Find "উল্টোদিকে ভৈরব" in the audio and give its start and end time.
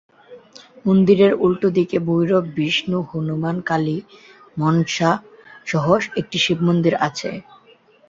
1.37-2.43